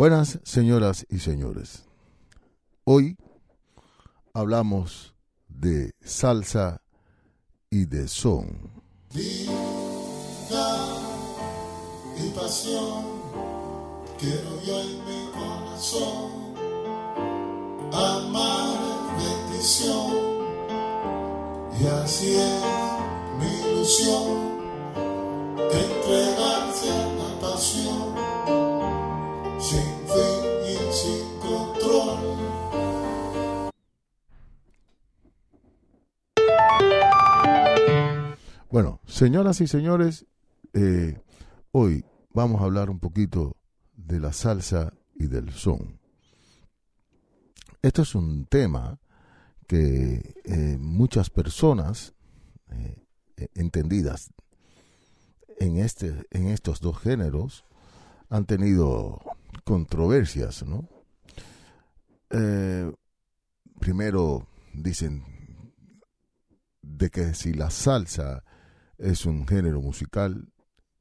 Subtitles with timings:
[0.00, 1.84] Buenas señoras y señores.
[2.84, 3.18] Hoy
[4.32, 5.14] hablamos
[5.46, 6.80] de salsa
[7.68, 8.80] y de son.
[9.12, 9.58] Vida
[12.16, 13.04] y pasión,
[14.18, 16.54] quiero yo en mi corazón
[17.92, 18.78] amar
[19.18, 20.12] bendición
[21.78, 22.62] y así es
[23.38, 24.60] mi ilusión
[25.58, 28.09] entregarse a la pasión
[38.70, 40.24] Bueno, señoras y señores,
[40.72, 41.20] eh,
[41.72, 43.58] hoy vamos a hablar un poquito
[43.94, 46.00] de la salsa y del son.
[47.82, 48.98] Esto es un tema
[49.66, 52.14] que eh, muchas personas
[52.70, 53.04] eh,
[53.54, 54.30] entendidas
[55.58, 57.66] en, este, en estos dos géneros
[58.30, 59.20] han tenido
[59.64, 60.88] controversias, ¿no?
[62.30, 62.92] Eh,
[63.80, 65.24] primero dicen
[66.82, 68.44] de que si la salsa
[68.98, 70.52] es un género musical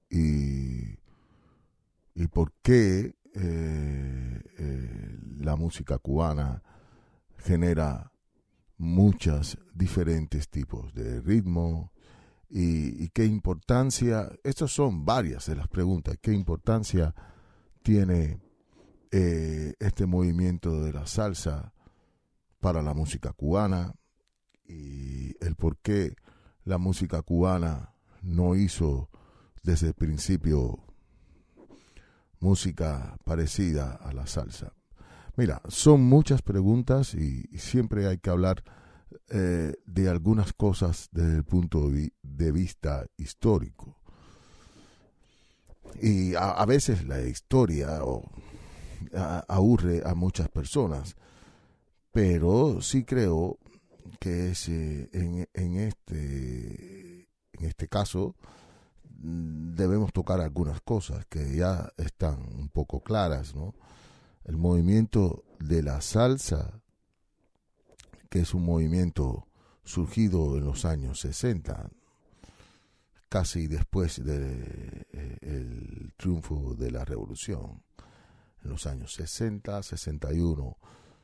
[0.09, 0.97] y,
[2.15, 6.63] y por qué eh, eh, la música cubana
[7.37, 8.11] genera
[8.77, 11.91] muchos diferentes tipos de ritmo
[12.49, 17.13] y, y qué importancia, estas son varias de las preguntas, qué importancia
[17.81, 18.39] tiene
[19.11, 21.73] eh, este movimiento de la salsa
[22.59, 23.95] para la música cubana
[24.65, 26.15] y el por qué
[26.63, 29.09] la música cubana no hizo
[29.63, 30.79] desde el principio
[32.39, 34.73] música parecida a la salsa.
[35.35, 38.63] Mira, son muchas preguntas y, siempre hay que hablar
[39.29, 43.98] eh, de algunas cosas desde el punto de vista histórico.
[46.01, 48.01] Y a, a veces la historia
[49.47, 51.15] aburre a muchas personas,
[52.11, 53.59] pero sí creo
[54.19, 58.35] que eh, en, en, este, en este caso
[59.21, 63.73] mm, debemos tocar algunas cosas que ya están un poco claras, ¿no?
[64.45, 66.81] El movimiento de la salsa,
[68.29, 69.47] que es un movimiento
[69.83, 71.89] surgido en los años 60,
[73.29, 77.83] casi después del de, triunfo de la revolución.
[78.63, 80.77] En los años 60, 61,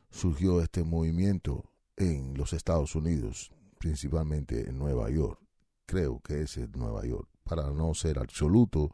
[0.09, 5.39] surgió este movimiento en los Estados Unidos, principalmente en Nueva York.
[5.85, 7.27] Creo que es Nueva York.
[7.43, 8.91] Para no ser absoluto,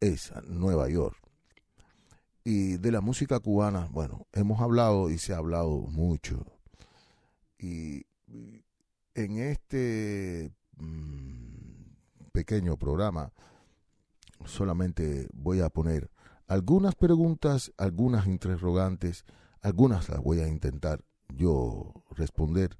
[0.00, 1.16] es Nueva York.
[2.44, 6.46] Y de la música cubana, bueno, hemos hablado y se ha hablado mucho.
[7.58, 8.06] Y
[9.14, 10.52] en este
[12.38, 13.32] pequeño programa
[14.44, 16.08] solamente voy a poner
[16.46, 19.24] algunas preguntas, algunas interrogantes,
[19.60, 21.04] algunas las voy a intentar
[21.34, 22.78] yo responder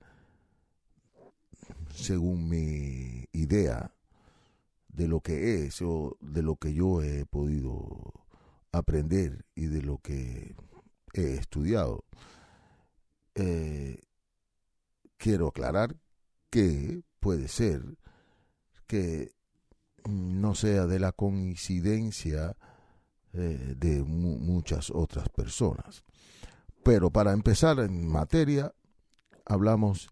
[1.91, 3.93] según mi idea
[4.87, 8.13] de lo que es o de lo que yo he podido
[8.71, 10.55] aprender y de lo que
[11.15, 12.05] he estudiado.
[13.35, 14.03] Eh,
[15.17, 15.97] quiero aclarar
[16.49, 17.83] que puede ser
[18.87, 19.38] que
[20.09, 22.57] no sea de la coincidencia
[23.33, 26.05] eh, de mu muchas otras personas.
[26.83, 28.73] Pero para empezar en materia,
[29.45, 30.11] hablamos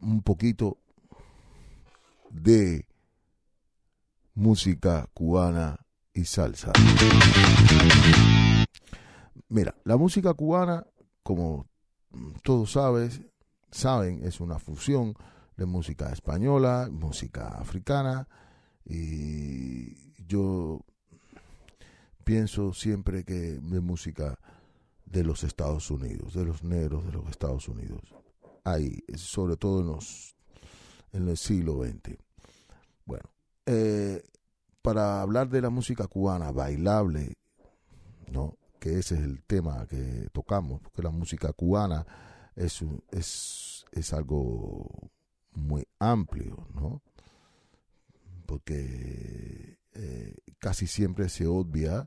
[0.00, 0.78] un poquito
[2.30, 2.86] de
[4.34, 5.78] música cubana
[6.14, 6.72] y salsa.
[9.48, 10.86] Mira, la música cubana,
[11.22, 11.66] como
[12.42, 13.22] todos sabes,
[13.70, 15.14] saben, es una fusión
[15.56, 18.28] de música española, música africana,
[18.84, 20.80] y yo
[22.24, 24.38] pienso siempre que de música
[25.06, 28.00] de los Estados Unidos, de los negros de los Estados Unidos.
[28.64, 30.34] Ahí, sobre todo en, los,
[31.12, 32.16] en el siglo XX.
[33.04, 33.28] Bueno,
[33.66, 34.22] eh,
[34.80, 37.36] para hablar de la música cubana bailable,
[38.30, 38.56] ¿no?
[38.78, 42.04] que ese es el tema que tocamos, porque la música cubana
[42.56, 44.88] es, es, es algo
[45.52, 47.00] muy amplio, ¿no?
[48.52, 52.06] Porque eh, casi siempre se obvia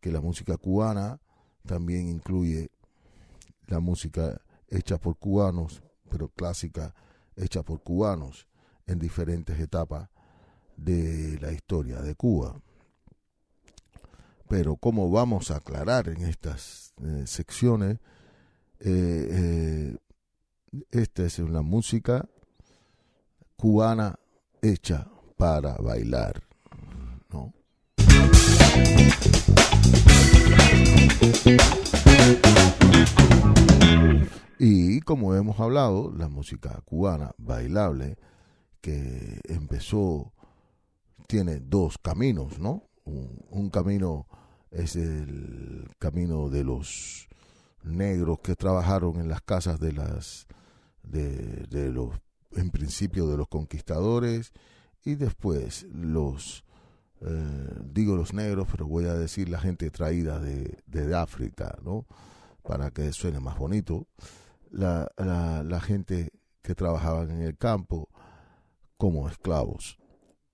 [0.00, 1.20] que la música cubana
[1.66, 2.70] también incluye
[3.66, 6.94] la música hecha por cubanos, pero clásica
[7.36, 8.48] hecha por cubanos
[8.86, 10.08] en diferentes etapas
[10.78, 12.58] de la historia de Cuba.
[14.48, 17.98] Pero como vamos a aclarar en estas eh, secciones,
[18.80, 19.98] eh,
[20.90, 22.26] esta es una música
[23.58, 24.18] cubana
[24.62, 26.42] hecha para bailar,
[27.30, 27.52] ¿no?
[34.58, 38.16] Y como hemos hablado, la música cubana bailable,
[38.80, 40.32] que empezó,
[41.26, 42.84] tiene dos caminos, ¿no?
[43.04, 44.26] Un, un camino
[44.70, 47.28] es el camino de los
[47.82, 50.46] negros que trabajaron en las casas de las
[51.02, 52.10] de, de los
[52.52, 54.52] en principio de los conquistadores
[55.04, 56.64] y después los
[57.20, 62.06] eh, digo los negros pero voy a decir la gente traída de, de África no
[62.64, 64.08] para que suene más bonito.
[64.70, 66.30] La, la, la gente
[66.62, 68.08] que trabajaban en el campo
[68.96, 69.98] como esclavos.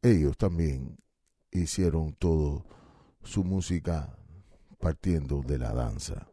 [0.02, 0.98] Ellos también
[1.52, 2.66] hicieron todo
[3.22, 4.18] su música
[4.78, 6.28] partiendo de la danza.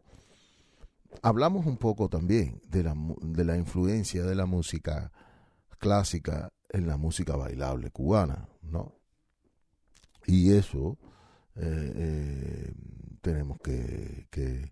[1.22, 5.12] Hablamos un poco también de la, de la influencia de la música
[5.78, 8.96] clásica en la música bailable cubana, ¿no?
[10.26, 10.98] Y eso
[11.56, 12.74] eh, eh,
[13.22, 14.72] tenemos que, que,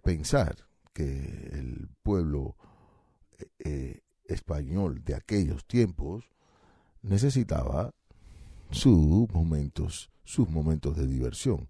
[0.00, 0.56] pensar
[0.92, 1.04] que
[1.52, 2.56] el pueblo
[3.60, 6.28] eh, español de aquellos tiempos
[7.02, 7.94] necesitaba
[8.72, 11.68] sus momentos, sus momentos de diversión.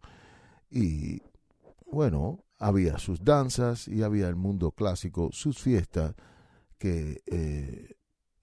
[0.70, 1.20] Y
[1.92, 6.14] bueno, había sus danzas y había el mundo clásico, sus fiestas,
[6.78, 7.22] que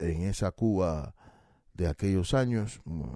[0.02, 1.14] en esa Cuba
[1.74, 3.12] de aquellos años mm,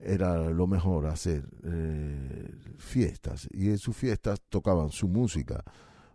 [0.00, 3.48] era lo mejor hacer eh, fiestas.
[3.52, 5.62] Y en sus fiestas tocaban su música,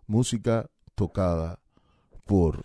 [0.06, 1.58] música tocada
[2.24, 2.64] por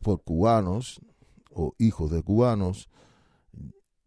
[0.00, 1.00] por cubanos
[1.50, 2.88] o hijos de cubanos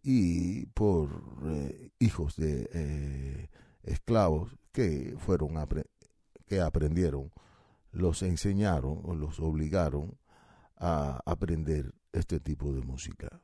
[0.03, 1.09] y por
[1.45, 3.49] eh, hijos de eh,
[3.83, 5.55] esclavos que fueron
[6.47, 7.31] que aprendieron
[7.95, 10.17] los enseñaron o los obligaron
[10.77, 13.41] a aprender este tipo de música.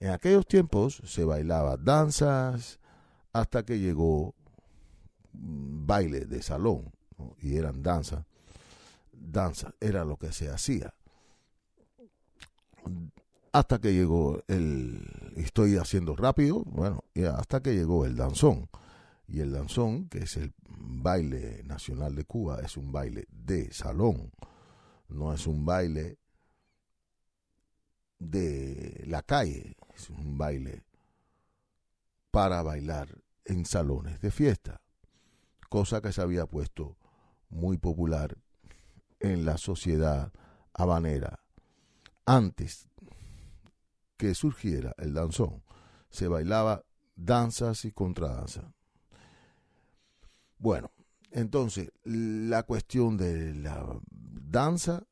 [0.00, 2.80] En aquellos tiempos se bailaba danzas
[3.32, 4.34] hasta que llegó
[5.32, 6.90] baile de salón
[7.40, 8.24] y eran danzas.
[9.12, 10.94] Danza era lo que se hacía
[13.56, 15.00] hasta que llegó el,
[15.36, 17.04] estoy haciendo rápido, bueno,
[17.38, 18.68] hasta que llegó el danzón.
[19.28, 24.32] Y el danzón, que es el baile nacional de Cuba, es un baile de salón,
[25.08, 26.18] no es un baile
[28.18, 30.84] de la calle, es un baile
[32.30, 33.08] para bailar
[33.44, 34.80] en salones de fiesta,
[35.68, 36.96] cosa que se había puesto
[37.48, 38.36] muy popular
[39.20, 40.32] en la sociedad
[40.72, 41.40] habanera
[42.26, 42.88] antes
[44.16, 45.62] que surgiera el danzón,
[46.10, 46.84] se bailaba
[47.14, 48.75] danzas y contradanzas.
[50.58, 50.90] Bueno,
[51.30, 55.04] entonces la cuestión de la danza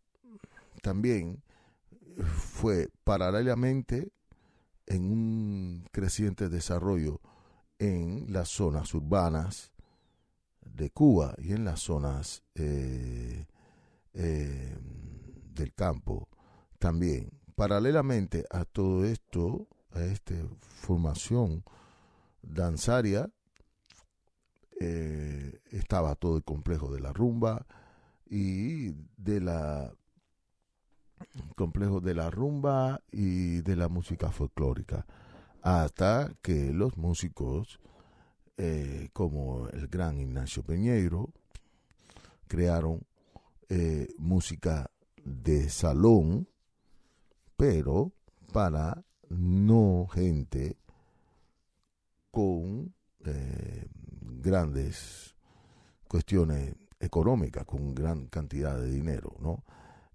[0.83, 1.43] también
[2.23, 4.13] fue paralelamente
[4.87, 7.21] en un creciente desarrollo
[7.79, 9.73] en las zonas urbanas
[10.61, 13.47] de Cuba y en las zonas eh,
[14.15, 14.79] eh,
[15.55, 16.29] del campo
[16.79, 17.31] también.
[17.55, 21.65] Paralelamente a todo esto, a esta formación
[22.43, 23.31] danzaria,
[24.81, 27.67] eh, estaba todo el complejo de la rumba
[28.29, 29.93] y de la
[31.57, 35.07] complejo de la rumba y de la música folclórica
[35.63, 37.81] hasta que los músicos
[38.57, 41.33] eh, como el gran Ignacio Peñeiro
[42.47, 43.07] crearon
[43.69, 44.91] eh, música
[45.25, 46.49] de salón
[47.57, 48.13] pero
[48.53, 50.77] para no gente
[52.31, 52.93] con
[54.45, 55.35] grandes
[56.07, 59.65] cuestiones económicas, con gran cantidad de dinero, ¿no?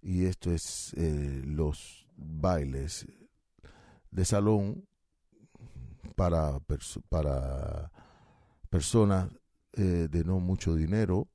[0.02, 3.06] Y esto es eh, los bailes
[4.12, 4.88] de salón
[6.16, 6.60] para,
[8.70, 9.30] personas
[9.74, 11.28] eh, de no mucho dinero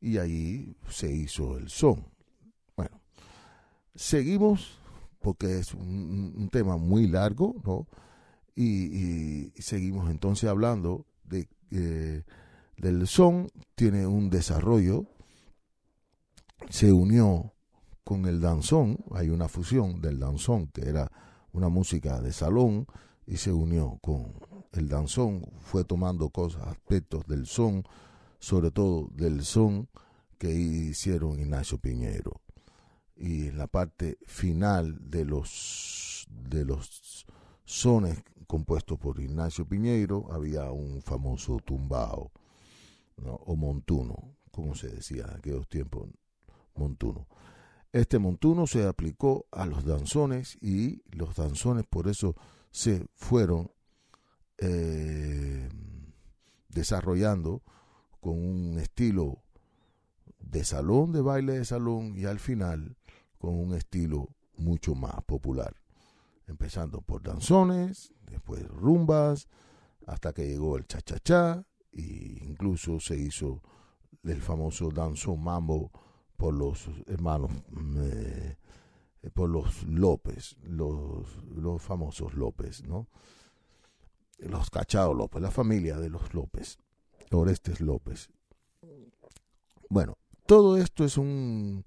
[0.00, 2.06] y ahí se hizo el son.
[2.76, 3.00] Bueno,
[3.94, 4.78] seguimos
[5.20, 7.86] porque es un, tema muy largo, ¿no?
[8.54, 12.24] Y, seguimos entonces hablando de eh,
[12.76, 15.06] del son, tiene un desarrollo,
[16.68, 17.52] se unió
[18.04, 21.10] con el danzón, hay una fusión del danzón, que era
[21.52, 22.86] una música de salón,
[23.26, 24.34] y se unió con
[24.72, 27.84] el danzón, fue tomando cosas, aspectos del son,
[28.38, 29.88] sobre todo del son
[30.38, 32.40] que hicieron Ignacio Piñero.
[33.16, 37.26] Y en la parte final de los de los
[37.64, 42.30] sones compuestos por Ignacio Piñeiro había un famoso tumbao
[43.24, 46.10] o montuno, como se decía en aquellos tiempos,
[46.74, 47.26] montuno.
[47.92, 52.36] Este montuno se aplicó a los danzones y los danzones por eso
[52.70, 53.70] se fueron
[54.58, 55.70] eh,
[56.68, 57.62] desarrollando
[58.20, 59.42] con un estilo
[60.40, 62.98] de salón, de baile de salón y al final
[63.38, 64.28] con un estilo
[64.58, 65.81] mucho más popular.
[66.52, 69.48] Empezando por danzones, después rumbas,
[70.06, 73.62] hasta que llegó el cha-cha-cha e incluso se hizo
[74.22, 75.90] el famoso danzón mambo
[76.36, 77.52] por los hermanos,
[77.96, 78.56] eh,
[79.32, 83.08] por los López, los, los famosos López, ¿no?
[84.38, 86.76] Los cachados López, la familia de los López,
[87.30, 88.28] Orestes López.
[89.88, 91.86] Bueno, todo esto es un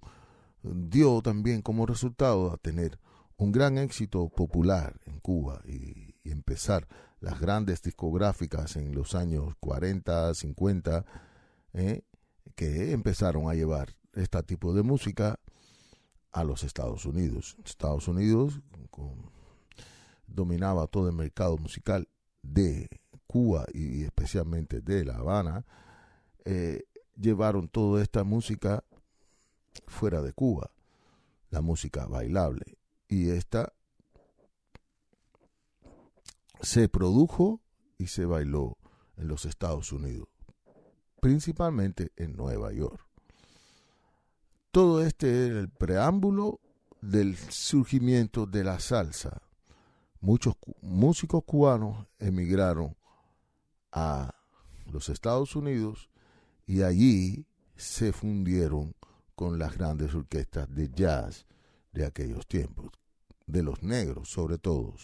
[0.64, 3.00] dio también como resultado a tener
[3.38, 6.88] un gran éxito popular en Cuba y, empezar
[7.20, 11.06] las grandes discográficas en los años 40, 50,
[11.74, 12.02] ¿eh?
[12.56, 15.40] que empezaron a llevar este tipo de música
[16.32, 17.58] a los Estados Unidos.
[17.64, 18.60] Estados Unidos
[20.26, 22.08] dominaba todo el mercado musical
[22.42, 22.90] de
[23.28, 25.64] Cuba y especialmente de La Habana.
[26.44, 28.84] Eh, llevaron toda esta música
[29.86, 30.72] fuera de Cuba,
[31.52, 32.78] la música bailable.
[33.16, 33.72] Y esta
[36.60, 37.62] se produjo
[37.98, 38.78] y se bailó
[39.16, 40.28] en los Estados Unidos,
[41.22, 43.00] principalmente en Nueva York.
[44.70, 46.60] Todo este era el preámbulo
[47.00, 49.42] del surgimiento de la salsa.
[50.20, 52.98] Muchos músicos cubanos emigraron
[53.94, 54.36] a
[54.92, 56.10] los Estados Unidos
[56.68, 58.94] y allí se fundieron
[59.36, 61.46] con las grandes orquestas de jazz
[61.94, 62.92] de aquellos tiempos,
[63.48, 64.96] de los negros sobre todo,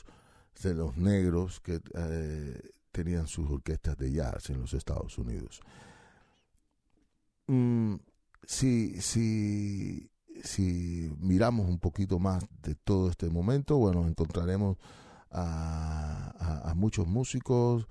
[0.63, 5.61] de los negros que eh, tenían sus orquestas de jazz en los Estados Unidos.
[7.47, 7.95] Mm,
[8.43, 10.09] si, si,
[10.43, 14.77] si miramos un poquito más de todo este momento, bueno, encontraremos
[15.31, 17.87] a, muchos músicos,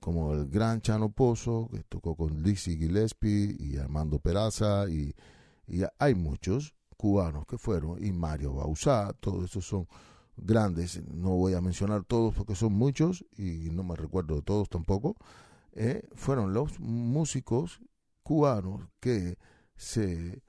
[0.00, 5.14] como el gran Chano Pozo, que tocó con Dizzy Gillespie y Armando Peraza, y,
[5.98, 9.88] hay muchos cubanos que fueron, y Mario Bausá, todos esos son
[10.36, 14.68] grandes, no voy a mencionar todos porque son muchos, y no me recuerdo de todos
[14.68, 15.16] tampoco,
[15.72, 17.80] eh, fueron los músicos
[18.22, 19.36] cubanos que
[19.74, 20.44] se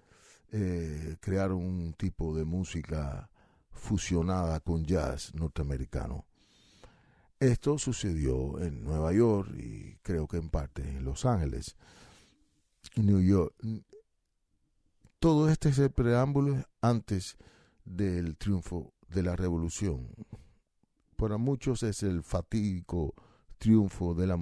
[0.51, 3.31] eh, crearon un tipo de música
[3.71, 6.27] fusionada con jazz norteamericano.
[7.39, 11.75] Esto sucedió en Nueva York y creo que en parte en Los Ángeles.
[12.95, 13.55] New York.
[15.23, 17.37] Todo este es el preámbulo antes
[17.85, 20.09] del triunfo de la revolución.
[21.15, 23.15] Para muchos es el fatídico
[23.57, 24.37] triunfo de la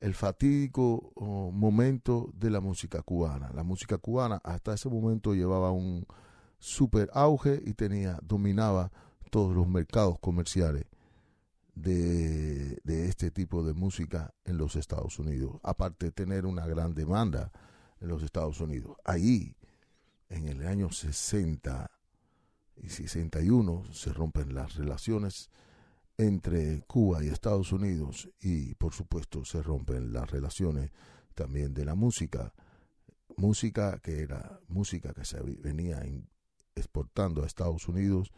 [0.00, 3.50] el fatídico oh, momento de la música cubana.
[3.54, 6.06] La música cubana hasta ese momento llevaba un
[6.58, 8.90] super auge y tenía dominaba
[9.30, 10.86] todos los mercados comerciales
[11.74, 16.94] de, de, este tipo de música en los Estados Unidos, aparte de tener una gran
[16.94, 17.52] demanda
[18.00, 18.96] en los Estados Unidos.
[19.04, 19.54] Ahí,
[20.28, 21.90] en el año 60
[22.76, 25.50] y 61, se rompen las relaciones
[26.18, 30.90] entre Cuba y Estados Unidos y, por supuesto, se rompen las relaciones
[31.34, 32.52] también de la música.
[33.36, 36.02] Música que era música que se venía
[36.74, 38.32] exportando a Estados Unidos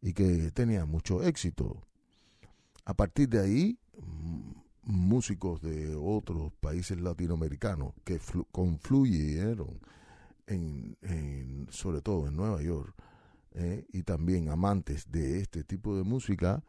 [0.00, 1.86] y que tenía mucho éxito
[2.86, 3.78] a partir de ahí,
[4.84, 8.20] músicos de otros países latinoamericanos que
[8.52, 9.80] confluyeron,
[10.46, 12.94] en, sobre todo en Nueva York,
[13.58, 16.62] eh, y también amantes de este tipo de música,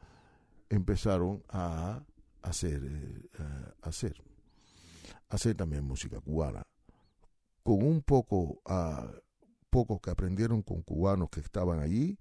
[0.69, 2.01] empezaron a
[2.41, 4.23] hacer, eh, hacer,
[5.29, 6.63] hacer también música cubana.
[7.61, 8.61] Con un poco,
[9.69, 12.17] pocos que aprendieron con cubanos que estaban allí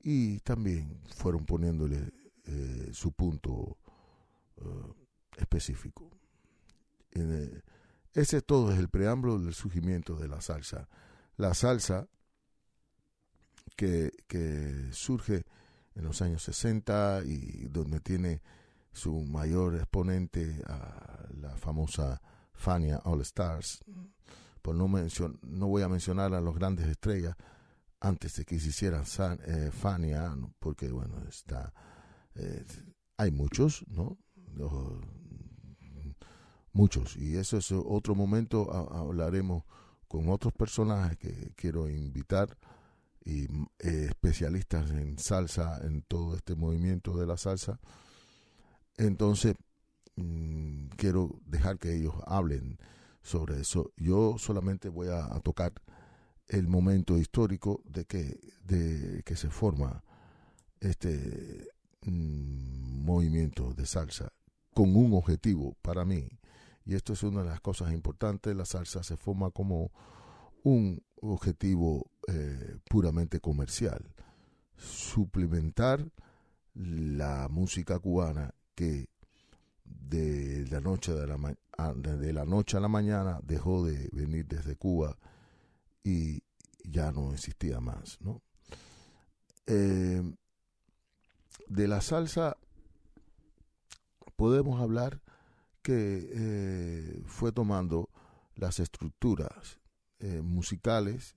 [0.00, 2.12] y también fueron poniéndole
[2.44, 3.78] eh, su punto
[5.36, 6.10] específico.
[8.14, 10.88] Ese todo es el preámbulo del surgimiento de la salsa.
[11.36, 12.08] La salsa
[13.76, 14.12] que,
[14.92, 15.44] surge
[15.94, 18.42] en los años 60 y donde tiene
[18.92, 22.20] su mayor exponente a la famosa
[22.52, 23.82] Fania All Stars.
[24.60, 27.36] Por no, voy a mencionar a los grandes estrellas
[28.00, 29.04] antes de que se hicieran
[29.46, 31.72] eh, Fania, porque bueno, está
[32.34, 32.64] eh,
[33.16, 34.18] hay muchos, ¿no?
[36.72, 37.16] Muchos.
[37.16, 39.64] Y eso es otro momento, hablaremos
[40.08, 42.58] con otros personajes que quiero invitar
[43.24, 43.44] y
[43.78, 47.80] eh, especialistas en salsa, en todo este movimiento de la salsa.
[48.96, 49.54] Entonces,
[50.16, 52.78] mm, quiero dejar que ellos hablen
[53.22, 53.92] sobre eso.
[53.96, 55.72] Yo solamente voy a, tocar
[56.48, 60.04] el momento histórico de que, de que se forma
[60.80, 61.68] este
[62.04, 64.32] movimiento de salsa
[64.74, 66.28] con un objetivo para mí
[66.84, 68.54] Y esto es una de las cosas importantes.
[68.56, 69.92] La salsa se forma como
[70.64, 74.14] un objetivo eh, puramente comercial.
[74.76, 76.10] Suplementar
[76.74, 79.08] la música cubana que
[79.84, 81.56] de la noche de la,
[81.94, 85.16] de la noche a la mañana dejó de venir desde Cuba
[86.02, 86.42] y
[86.84, 88.18] ya no existía más.
[89.66, 90.22] Eh,
[91.68, 92.56] de la salsa
[94.36, 95.20] podemos hablar
[95.82, 98.08] que eh, fue tomando
[98.54, 99.80] las estructuras
[100.20, 101.36] eh, musicales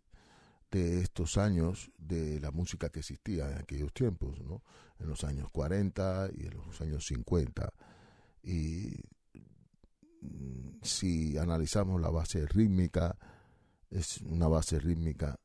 [0.72, 4.62] de estos años de la música que existía en aquellos tiempos, ¿no?
[5.00, 7.74] en los años 40 y en los años 50.
[8.44, 9.00] Y
[10.22, 13.18] mm, si analizamos la base rítmica,
[13.90, 15.40] es una base rítmica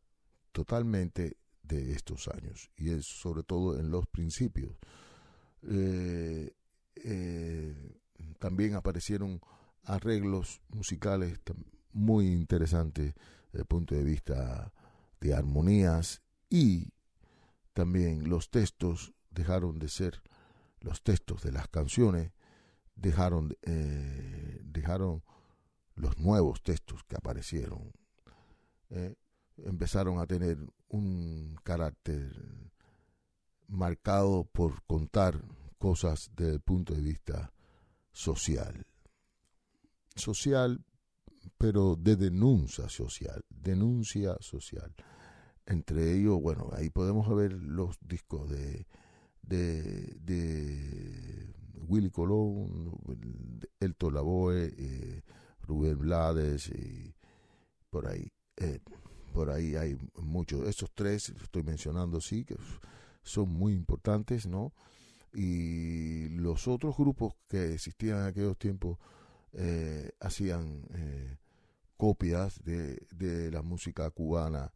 [0.53, 4.77] totalmente de estos años y es sobre todo en los principios.
[5.63, 6.53] Eh,
[8.39, 9.41] también aparecieron
[9.85, 11.41] arreglos musicales
[11.93, 13.15] muy interesantes
[13.53, 14.73] desde el punto de vista
[15.21, 16.93] de armonías y
[17.73, 20.23] también los textos dejaron de ser
[20.81, 22.33] los textos de las canciones
[22.95, 25.23] dejaron eh, dejaron
[25.95, 27.93] los nuevos textos que aparecieron
[28.91, 29.15] eh,
[29.59, 30.59] empezaron a tener
[30.89, 32.33] un carácter
[33.69, 35.41] marcado por contar
[35.79, 37.53] cosas desde el punto de vista
[38.21, 38.85] social.
[40.15, 40.85] Social,
[41.57, 44.95] pero de denuncia social, denuncia social.
[45.65, 48.87] Entre ellos, bueno, ahí podemos ver los discos de,
[49.41, 51.55] de, de
[51.89, 52.93] Willy Colón,
[53.79, 55.23] Elton Lavoe, eh,
[55.63, 57.15] Rubén Blades y
[57.89, 58.31] por ahí.
[58.57, 58.81] Eh,
[59.33, 60.69] por ahí hay muchos.
[60.69, 62.57] Estos tres, estoy mencionando, sí, que
[63.23, 64.75] son muy importantes, ¿no?
[65.33, 68.99] Y los otros grupos que existían en aquellos tiempos
[69.53, 71.39] eh, hacían eh,
[71.97, 74.73] copias de, de, la música cubana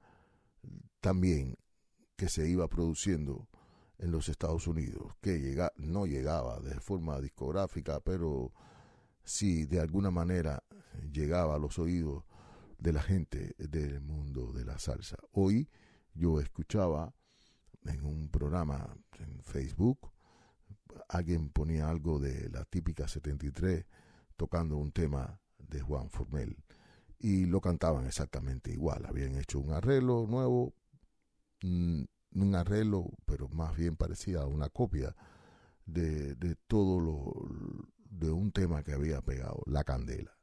[1.00, 1.56] también
[2.16, 3.48] que se iba produciendo
[3.98, 8.52] en los Estados Unidos, que llega, no llegaba de forma discográfica, pero
[9.24, 10.62] sí de alguna manera
[11.12, 12.24] llegaba a los oídos
[12.78, 15.16] de la gente del mundo de la salsa.
[15.32, 15.68] Hoy
[16.14, 17.14] yo escuchaba
[17.84, 20.13] en un programa en Facebook
[21.09, 23.85] alguien ponía algo de la típica 73
[24.37, 26.57] tocando un tema de Juan Formel
[27.18, 29.07] y lo cantaban exactamente igual.
[29.07, 30.74] Habían hecho un arreglo nuevo,
[31.62, 32.02] mm,
[32.35, 35.14] un arreglo, pero más bien parecía una copia
[35.87, 37.33] de, de todo lo
[38.11, 40.37] de un tema que había pegado, La Candela.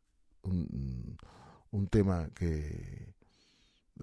[0.44, 1.18] Un,
[1.72, 3.14] un tema que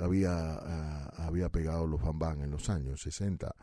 [0.00, 3.54] había, ah, había pegado los Bambán en los años 60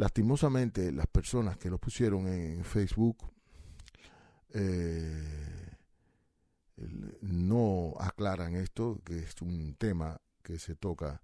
[0.00, 3.18] Lastimosamente, las personas que lo pusieron en Facebook
[4.48, 5.76] eh,
[7.20, 11.20] no aclaran esto, que es un tema que se toca,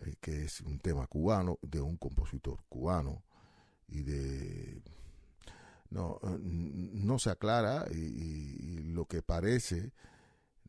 [0.00, 3.24] eh, que es un tema cubano, de un compositor cubano,
[3.88, 4.80] y de...
[5.90, 9.92] No, no se aclara y, y lo que parece,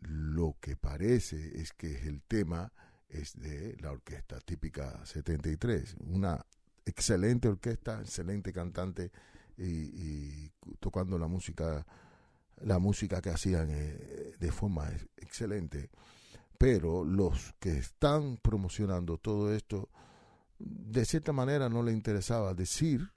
[0.01, 2.73] lo que parece es que el tema
[3.07, 6.45] es de la orquesta típica 73, una
[6.85, 9.11] excelente orquesta, excelente cantante
[9.57, 11.85] y, tocando la música,
[12.61, 15.89] la música que hacían eh, de forma excelente.
[16.57, 19.89] Pero los que están promocionando todo esto,
[20.57, 23.11] de cierta manera no le interesaba decir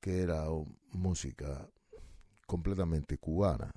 [0.00, 0.46] que era
[0.92, 1.68] música
[2.46, 3.72] completamente cubana.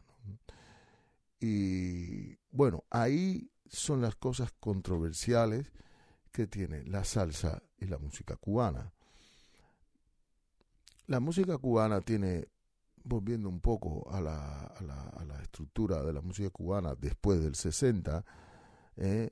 [1.39, 5.71] Y bueno, ahí son las cosas controversiales
[6.37, 8.93] que tiene la salsa y la música cubana.
[11.07, 12.47] La música cubana tiene,
[13.03, 18.23] volviendo un poco a la, a la, estructura de la música cubana después del 60,
[18.97, 19.31] eh,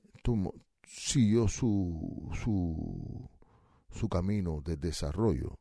[0.82, 3.30] siguió su, su,
[3.88, 5.60] su camino de desarrollo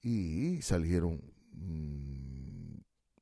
[0.00, 1.20] y salieron
[1.54, 2.76] mm,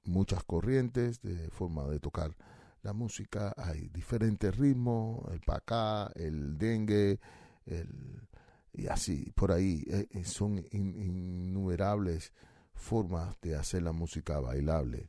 [0.05, 2.37] muchas corrientes de forma de tocar
[2.83, 7.19] la música, hay diferentes ritmos, el pacá, el dengue,
[7.67, 8.27] el,
[8.77, 12.33] y así, por ahí eh, eh, son innumerables
[12.75, 15.09] formas de hacer la música bailable,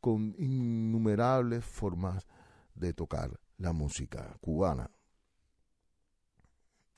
[0.00, 2.26] con innumerables formas
[2.74, 4.90] de tocar la música cubana.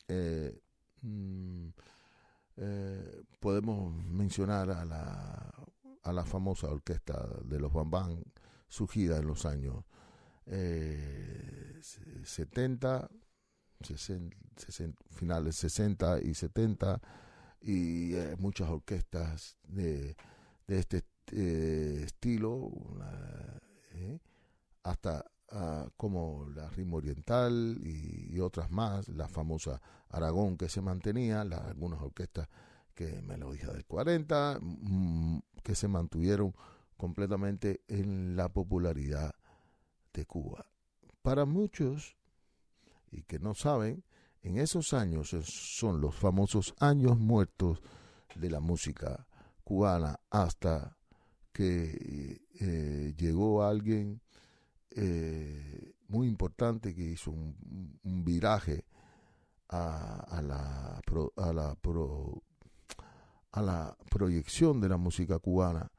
[0.07, 0.63] Eh,
[1.03, 1.71] mm,
[3.41, 5.53] podemos mencionar a la,
[6.05, 8.23] a la famosa orquesta de los Bambán
[8.69, 9.85] surgida en los años
[12.23, 13.11] 70,
[15.11, 17.01] finales 60 y 70
[17.61, 20.17] y eh, muchas orquestas de,
[20.67, 22.71] de este eh, estilo,
[23.95, 24.19] eh,
[24.85, 31.41] hasta ah, como la ritmo oriental y, otras más, la famosa Aragón que se mantenía,
[31.41, 32.49] algunas orquestas
[32.95, 36.55] que melodías del 40, mm, que se mantuvieron
[36.97, 39.35] completamente en la popularidad
[40.13, 40.67] de Cuba.
[41.23, 42.16] Para muchos,
[43.11, 44.05] y que no saben,
[44.43, 47.81] en esos años son los famosos años muertos
[48.35, 49.27] de la música
[49.65, 50.97] cubana hasta
[51.53, 54.21] que eh, llegó alguien
[54.91, 58.85] eh, muy importante que hizo un, un viraje
[59.69, 62.43] a, a la pro- a la pro-
[63.53, 65.91] a la proyección de la música cubana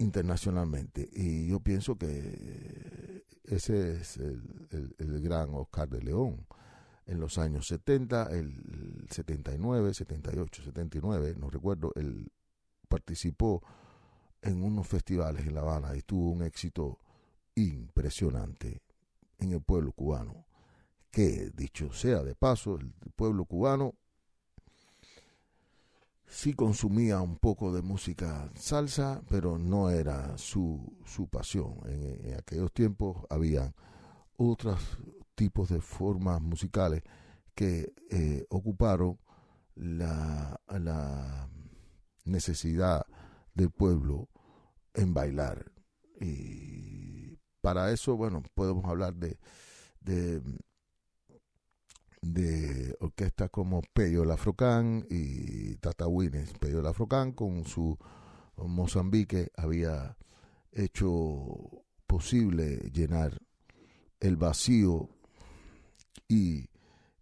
[0.00, 6.46] internacionalmente y yo pienso que ese es el, el- el gran Oscar de León
[7.06, 12.30] en los años 70, el 79, 78, 79, no recuerdo, él
[12.88, 13.62] participó
[14.42, 16.98] en unos festivales en La Habana y tuvo un éxito
[17.54, 18.80] impresionante
[19.38, 20.46] en el pueblo cubano.
[21.10, 23.94] Que dicho sea de paso, el pueblo cubano
[26.30, 31.80] sí consumía un poco de música salsa, pero no era su, su pasión.
[31.86, 33.74] En, aquellos tiempos había
[34.36, 34.80] otros
[35.34, 37.02] tipos de formas musicales
[37.54, 39.18] que eh, ocuparon
[39.74, 41.50] la, la
[42.24, 43.04] necesidad
[43.54, 44.28] del pueblo
[44.94, 45.72] en bailar.
[46.20, 49.38] Y para eso, bueno, podemos hablar de,
[50.00, 50.40] de,
[52.22, 56.52] de orquestas como Pello Lafrocán y Tata Wines.
[56.58, 57.96] Pello Lafrocán con su
[58.56, 60.16] Mozambique había
[60.72, 63.40] hecho posible llenar
[64.20, 65.08] el vacío
[66.28, 66.68] y,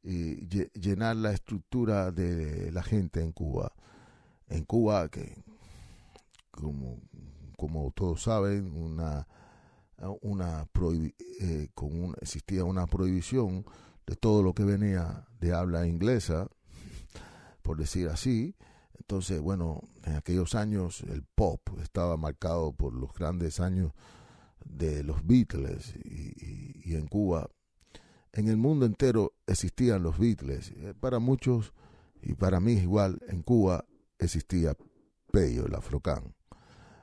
[0.02, 3.72] y lle- llenar la estructura de la gente en Cuba.
[4.48, 5.44] En Cuba, que
[6.50, 7.00] como,
[7.56, 9.28] como todos saben, una,
[10.22, 10.66] una
[11.40, 13.64] eh, con un- existía una prohibición
[14.08, 16.48] de todo lo que venía de habla inglesa,
[17.60, 18.56] por decir así.
[18.94, 23.92] Entonces, bueno, en aquellos años el pop estaba marcado por los grandes años
[24.64, 27.50] de los Beatles y, en Cuba,
[28.32, 30.70] en el mundo entero existían los Beatles.
[30.70, 31.74] Eh, Para muchos
[32.22, 33.84] y para mí igual, en Cuba
[34.18, 34.74] existía
[35.30, 36.34] Pello, el Afrocán.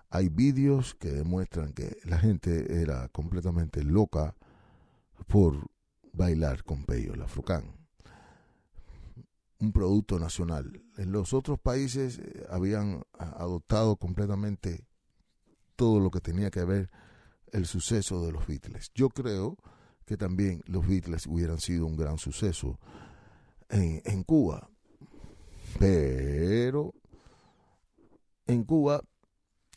[0.09, 4.35] Hay vídeos que demuestran que la gente era completamente loca
[5.27, 5.67] por
[6.15, 7.75] bailar con Pello, el Afrocán.
[9.59, 10.81] Un producto nacional.
[10.97, 14.85] En los otros países eh, habían adoptado completamente
[15.75, 16.89] todo lo que tenía que ver
[17.51, 18.91] el suceso de los Beatles.
[18.93, 19.57] Yo creo
[20.05, 22.79] que también los Beatles hubieran sido un gran suceso
[23.69, 24.69] en, en Cuba.
[25.79, 26.93] Pero
[28.45, 29.01] en Cuba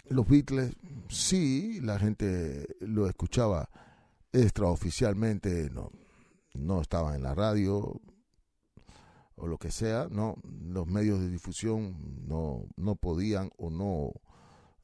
[0.09, 0.75] los Beatles
[1.09, 3.69] sí, la gente lo escuchaba
[4.33, 5.91] extraoficialmente, no,
[6.55, 8.01] no estaba en la radio
[9.37, 14.13] o lo que sea, no, los medios de difusión no, no podían o no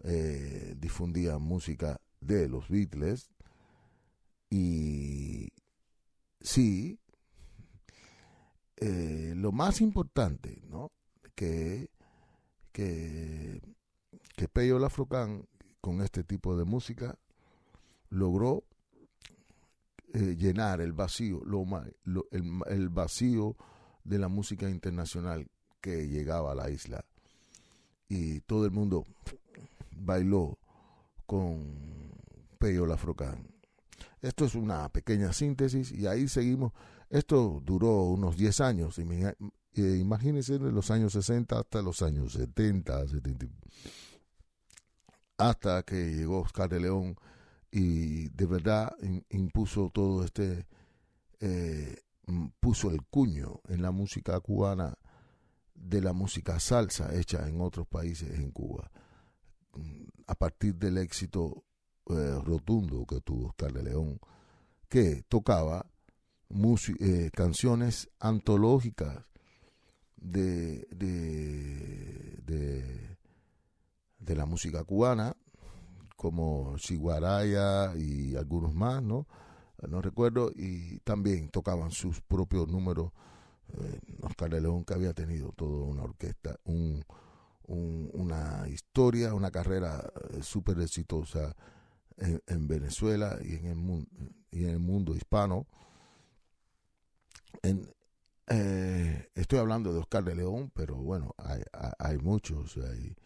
[0.04, 3.30] eh, difundían música de los Beatles
[4.50, 5.48] y
[6.40, 7.00] sí,
[8.76, 10.92] eh, lo más importante, ¿no?
[11.34, 11.90] Que,
[12.70, 13.60] que,
[14.36, 15.48] que Lafrocán
[15.80, 17.18] con este tipo de música
[18.08, 18.64] logró
[20.16, 21.66] eh, llenar el vacío, lo,
[22.30, 23.56] el, vacío
[24.04, 25.48] de la música internacional
[25.80, 27.04] que llegaba a la isla.
[28.08, 29.04] Y todo el mundo
[29.90, 30.56] bailó
[31.26, 32.14] con
[32.58, 33.48] Pello Lafrocán.
[34.22, 36.72] Esto es una pequeña síntesis y ahí seguimos.
[37.10, 39.00] Esto duró unos 10 años.
[39.74, 43.46] Imagínense de los años 60 hasta los años 70, 70,
[45.38, 47.16] hasta que llegó Oscar de León
[47.76, 48.94] y de verdad
[49.30, 50.64] impuso todo este,
[51.40, 51.96] eh,
[52.60, 54.96] puso el cuño en la música cubana
[55.74, 58.88] de la música salsa hecha en otros países en Cuba.
[59.72, 61.64] Mm, A partir del éxito
[62.10, 64.20] eh, rotundo que tuvo Oscar de León,
[64.88, 65.84] que tocaba
[67.00, 69.18] eh, canciones antológicas
[70.14, 72.38] de, de,
[74.20, 75.36] de la música cubana,
[76.24, 79.26] como Chiguaraya y algunos más, ¿no?
[79.88, 83.12] No recuerdo, y también tocaban sus propios números.
[83.74, 87.04] Eh, Oscar de León, que había tenido toda una orquesta, un,
[87.68, 91.56] un- una historia, una carrera eh, súper exitosa
[92.18, 93.66] en, en Venezuela y en
[94.70, 95.66] el mundo hispano.
[98.48, 103.16] Eh, estoy hablando de Oscar de León, pero bueno, hay, hay, hay muchos, hay,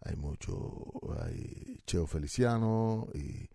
[0.00, 0.84] hay mucho,
[1.20, 3.48] hay Cheo Feliciano y,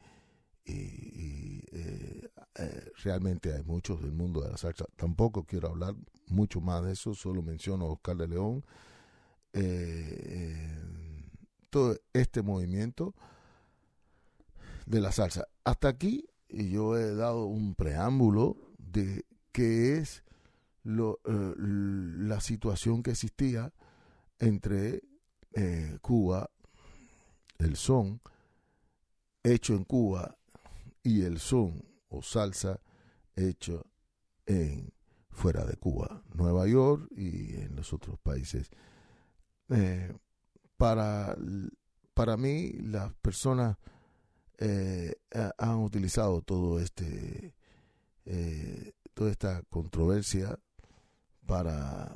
[0.65, 4.85] eh, eh, realmente hay muchos del mundo de la salsa.
[4.95, 5.95] Tampoco quiero hablar
[6.27, 8.65] mucho más de eso, solo menciono a Oscar de León.
[9.53, 10.79] Eh,
[11.69, 13.13] todo este movimiento
[14.85, 15.47] de la salsa.
[15.63, 20.23] Hasta aquí yo he dado un preámbulo de qué es
[20.83, 23.73] lo, la situación que existía
[24.39, 25.01] entre
[25.53, 26.49] eh, Cuba,
[27.59, 28.21] el son
[29.43, 30.35] hecho en Cuba
[31.03, 32.79] y el son o salsa
[33.35, 33.85] hecho
[34.45, 34.91] en
[35.29, 38.69] fuera de Cuba, Nueva York y en los otros países.
[39.69, 40.13] Eh,
[40.77, 41.35] para,
[42.13, 43.77] para mí, las personas
[44.57, 45.15] eh,
[45.57, 47.53] han utilizado todo este
[49.13, 50.57] toda esta controversia
[51.45, 52.15] para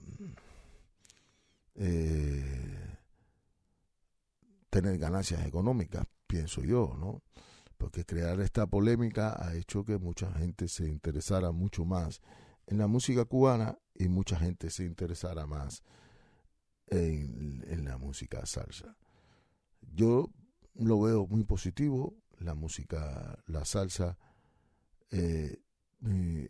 [4.82, 7.24] tener ganancias económicas, pienso yo, ¿no?
[7.80, 12.22] Porque crear esta polémica ha hecho que mucha gente se interesara mucho más
[12.68, 15.82] en la música cubana y mucha gente se interesara más
[16.86, 18.96] en, la música salsa.
[19.82, 20.30] Yo
[20.76, 24.20] lo veo muy positivo, la música, la salsa,
[25.10, 25.58] eh,
[26.06, 26.50] eh,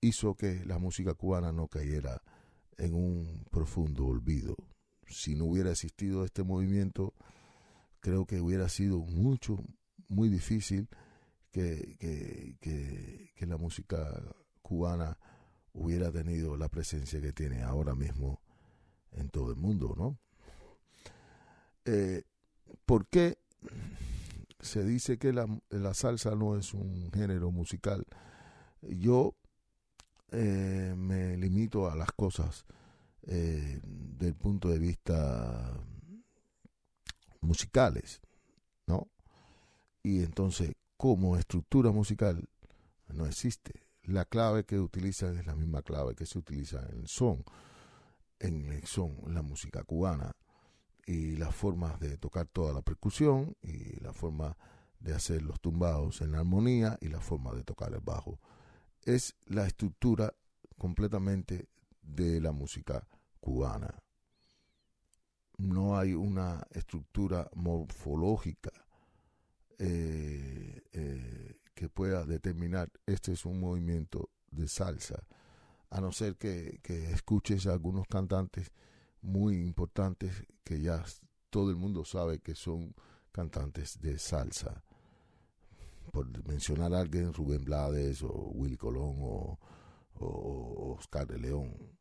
[0.00, 2.20] hizo que la música cubana no cayera
[2.76, 4.56] en un profundo olvido.
[5.06, 7.14] Si no hubiera existido este movimiento,
[8.00, 9.62] creo que hubiera sido mucho,
[10.08, 10.88] muy difícil
[11.50, 14.22] que, que, que, la música
[14.62, 15.18] cubana
[15.72, 18.40] hubiera tenido la presencia que tiene ahora mismo
[19.12, 20.18] en todo el mundo, ¿no?
[21.84, 22.24] Eh,
[22.84, 23.38] ¿Por qué
[24.60, 28.04] se dice que la, la, salsa no es un género musical?
[28.82, 29.36] Yo
[30.32, 32.66] eh, me limito a las cosas
[33.22, 35.80] eh, del punto de vista
[37.46, 38.20] musicales,
[38.86, 39.08] ¿no?
[40.02, 42.48] Y entonces, como estructura musical,
[43.08, 43.86] no existe.
[44.02, 47.44] La clave que utilizan es la misma clave que se utiliza en el son,
[48.38, 50.32] en el son, la música cubana,
[51.06, 54.56] y las formas de tocar toda la percusión, y la forma
[55.00, 58.40] de hacer los tumbados en la armonía, y la forma de tocar el bajo.
[59.02, 60.34] Es la estructura
[60.78, 61.68] completamente
[62.02, 63.06] de la música
[63.40, 64.05] cubana.
[65.58, 68.70] No hay una estructura morfológica
[69.78, 75.26] eh, eh, que pueda determinar este es un movimiento de salsa,
[75.90, 76.80] a no ser que,
[77.12, 78.72] escuches a algunos cantantes
[79.20, 81.04] muy importantes que ya
[81.50, 82.94] todo el mundo sabe que son
[83.32, 84.82] cantantes de salsa.
[86.12, 89.58] Por mencionar a alguien, Rubén Blades o Willy Colón o
[90.98, 91.96] Oscar de León.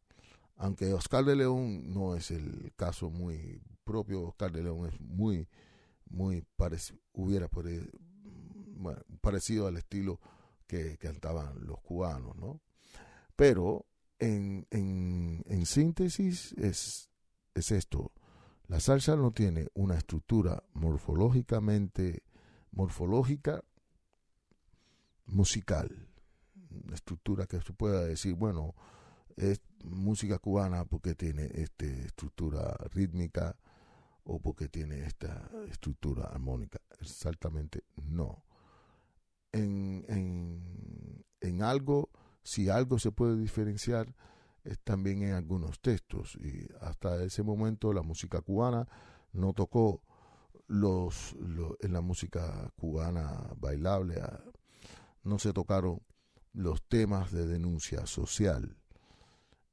[0.57, 5.47] Aunque Oscar de León no es el caso muy propio, Oscar de León es muy,
[6.05, 7.49] muy parecido, hubiera
[8.77, 10.19] bueno, parecido al estilo
[10.67, 12.61] que cantaban los cubanos, ¿no?
[13.35, 13.85] Pero
[14.19, 17.09] en, en, en síntesis es,
[17.53, 18.11] es esto.
[18.67, 22.23] La salsa no tiene una estructura morfológicamente,
[22.71, 23.63] morfológica,
[25.25, 26.07] musical.
[26.85, 28.73] Una estructura que se pueda decir, bueno,
[29.35, 33.57] es música cubana porque tiene esta estructura rítmica
[34.23, 36.79] o porque tiene esta estructura armónica.
[36.99, 38.43] Exactamente no.
[39.51, 42.09] En, en, en algo,
[42.43, 44.13] si algo se puede diferenciar,
[44.63, 46.35] es también en algunos textos.
[46.41, 48.87] Y hasta ese momento la música cubana
[49.31, 50.01] no tocó
[50.67, 51.35] los,
[51.81, 54.21] en la música cubana bailable,
[55.23, 56.01] no se tocaron
[56.53, 58.75] los temas de denuncia social.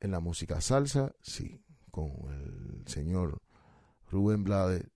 [0.02, 1.62] En la música salsa, sí,
[1.92, 3.40] con el señor
[4.10, 4.88] Rubén Blade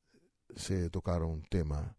[0.57, 1.95] se tocaron temas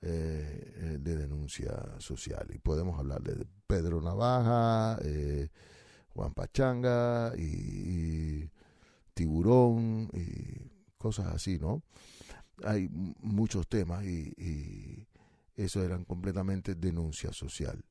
[0.00, 2.46] eh, de denuncia social.
[2.54, 5.48] Y podemos hablar de Pedro Navaja, eh,
[6.10, 8.50] Juan Pachanga y, y,
[9.12, 11.82] Tiburón y cosas así, ¿no?
[12.62, 12.88] Hay
[13.22, 15.08] muchos temas y, y
[15.56, 17.84] eso eran completamente denuncia social.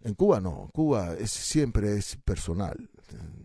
[0.00, 2.88] En Cuba no, Cuba es, siempre es personal,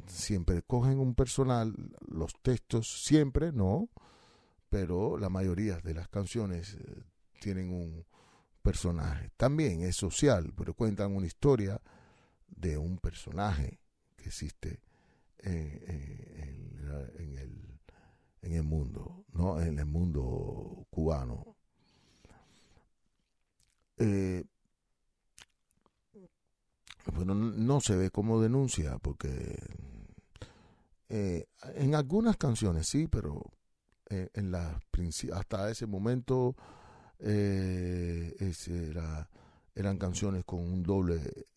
[0.06, 1.74] siempre cogen un personal,
[2.08, 3.90] los textos siempre no,
[4.70, 7.04] pero la mayoría de las canciones eh,
[7.40, 8.06] tienen un
[8.62, 9.32] personaje.
[9.36, 11.82] También es social, pero cuentan una historia
[12.48, 13.80] de un personaje
[14.16, 14.82] que existe
[15.40, 17.80] en, en, en, el,
[18.42, 19.60] en el mundo, ¿no?
[19.60, 21.56] En el mundo cubano.
[23.98, 24.44] Eh,
[27.14, 29.58] bueno, no se ve como denuncia, porque
[31.10, 31.46] eh,
[31.76, 33.44] en algunas canciones sí, pero
[34.10, 34.82] eh, en la,
[35.34, 36.56] hasta ese momento
[37.20, 38.36] eh,
[38.68, 39.30] era,
[39.76, 41.48] eran canciones con un doble,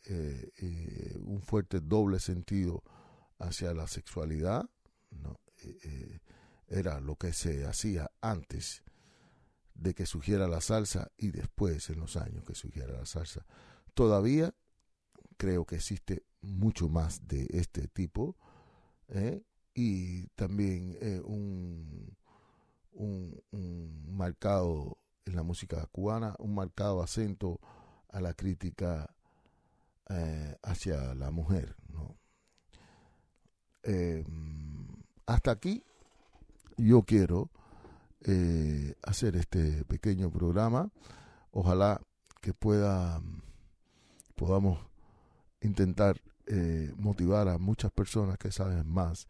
[1.20, 2.82] un fuerte doble sentido
[3.38, 4.68] hacia la sexualidad.
[5.10, 5.40] ¿no?
[6.68, 8.82] era lo que se hacía antes
[9.74, 13.46] de que surgiera la salsa y después en los años que surgiera la salsa.
[13.94, 14.54] Todavía
[15.36, 18.36] creo que existe mucho más de este tipo
[19.08, 19.42] ¿eh?
[19.74, 22.16] y también eh, un,
[22.92, 27.60] un, marcado en la música cubana, un marcado acento
[28.08, 29.14] a la crítica
[30.08, 31.76] eh, hacia la mujer.
[31.88, 32.16] ¿no?
[35.26, 35.84] hasta aquí
[36.76, 37.50] yo quiero
[39.04, 40.90] hacer este pequeño programa.
[41.52, 42.00] Ojalá
[42.40, 43.22] que pueda
[44.34, 44.78] podamos
[45.60, 49.26] intentar eh, motivar a muchas personas que saben más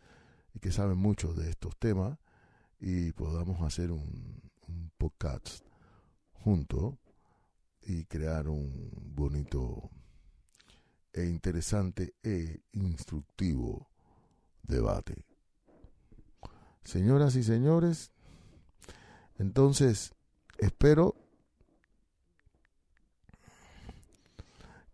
[0.55, 2.19] y que saben mucho de estos temas
[2.79, 4.45] y podamos hacer un,
[4.99, 5.65] podcast
[6.33, 6.95] juntos
[7.83, 9.91] y crear un bonito
[11.13, 13.89] e interesante e instructivo
[14.63, 15.25] debate.
[16.83, 18.11] Señoras y señores,
[19.39, 20.15] entonces
[20.59, 21.26] espero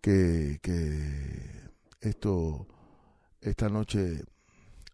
[0.03, 2.67] que, que esto,
[3.41, 4.23] esta noche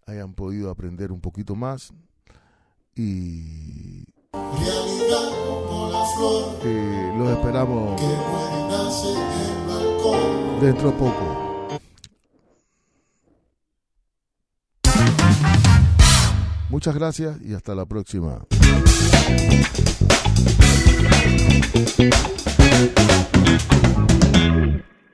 [0.06, 1.92] hayan podido aprender un poquito más
[2.94, 4.04] y,
[7.16, 8.00] los esperamos
[10.60, 11.78] dentro de poco.
[16.68, 18.44] Muchas gracias y hasta la próxima.